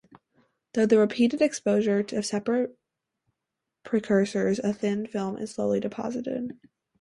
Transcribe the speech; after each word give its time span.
Through 0.73 0.87
the 0.87 0.97
repeated 0.97 1.43
exposure 1.43 2.01
to 2.01 2.23
separate 2.23 2.75
precursors, 3.83 4.57
a 4.57 4.73
thin 4.73 5.05
film 5.05 5.37
is 5.37 5.51
slowly 5.51 5.79
deposited. 5.79 6.57